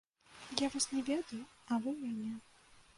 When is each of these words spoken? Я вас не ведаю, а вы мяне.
Я 0.61 0.69
вас 0.75 0.89
не 0.95 1.03
ведаю, 1.11 1.43
а 1.69 1.77
вы 1.83 1.97
мяне. 2.03 2.33